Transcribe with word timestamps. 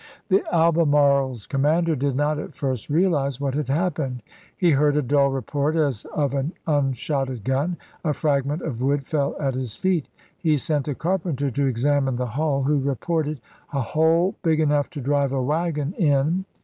The 0.29 0.43
Albemarle's 0.51 1.45
commander 1.45 1.95
did 1.95 2.15
not 2.15 2.39
at 2.39 2.55
first 2.55 2.89
real 2.89 3.11
RwaSey.' 3.11 3.25
ize 3.27 3.39
what 3.39 3.53
had 3.53 3.69
happened. 3.69 4.23
He 4.57 4.71
heard 4.71 4.97
a 4.97 5.03
dull 5.03 5.29
report 5.29 5.75
as 5.75 6.05
of 6.05 6.33
an 6.33 6.53
unshotted 6.65 7.43
gun; 7.43 7.77
a 8.03 8.11
fragment 8.11 8.63
of 8.63 8.81
wood 8.81 9.05
fell 9.05 9.35
at 9.39 9.53
his 9.53 9.75
feet. 9.75 10.07
He 10.39 10.57
sent 10.57 10.87
a 10.87 10.95
carpenter 10.95 11.51
to 11.51 11.67
examine 11.67 12.15
the 12.15 12.25
hull, 12.25 12.63
who 12.63 12.79
reported" 12.79 13.41
a 13.73 13.81
hole 13.81 14.33
big 14.41 14.59
enough 14.59 14.89
to 14.89 15.01
drive 15.01 15.33
a 15.33 15.43
wagon 15.43 15.93
in." 15.93 16.45